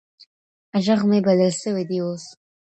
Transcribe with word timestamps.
ږغ 0.85 1.01
مي 1.09 1.19
بدل 1.25 1.51
سويدی 1.61 1.99
اوس. 2.03 2.23